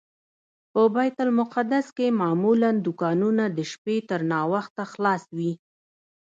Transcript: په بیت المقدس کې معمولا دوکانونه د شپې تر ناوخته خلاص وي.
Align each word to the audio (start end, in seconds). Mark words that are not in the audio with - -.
په 0.71 0.81
بیت 0.95 1.17
المقدس 1.25 1.87
کې 1.97 2.15
معمولا 2.21 2.69
دوکانونه 2.85 3.43
د 3.57 3.59
شپې 3.71 3.97
تر 4.09 4.19
ناوخته 4.31 4.83
خلاص 4.91 5.23
وي. 5.37 5.51